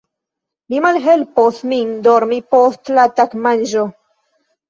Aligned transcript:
Li 0.73 0.79
malhelpos 0.85 1.59
min 1.73 1.91
dormi 2.07 2.41
post 2.55 2.91
la 2.99 3.05
tagmanĝo. 3.21 3.85